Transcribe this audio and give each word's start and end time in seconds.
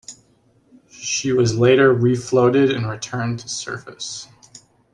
She 0.89 1.31
was 1.31 1.59
later 1.59 1.93
refloated 1.93 2.75
and 2.75 2.89
returned 2.89 3.37
to 3.41 3.47
service. 3.47 4.27